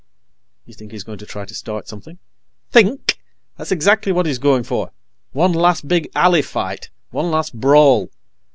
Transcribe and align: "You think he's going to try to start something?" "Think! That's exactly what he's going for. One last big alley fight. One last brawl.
"You 0.65 0.73
think 0.73 0.91
he's 0.93 1.03
going 1.03 1.19
to 1.19 1.27
try 1.27 1.45
to 1.45 1.53
start 1.53 1.87
something?" 1.87 2.17
"Think! 2.71 3.19
That's 3.55 3.71
exactly 3.71 4.11
what 4.11 4.25
he's 4.25 4.39
going 4.39 4.63
for. 4.63 4.89
One 5.31 5.53
last 5.53 5.87
big 5.87 6.09
alley 6.15 6.41
fight. 6.41 6.89
One 7.11 7.29
last 7.29 7.53
brawl. 7.53 8.09